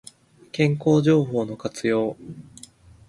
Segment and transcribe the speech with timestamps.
[0.51, 2.17] 健康情報の活用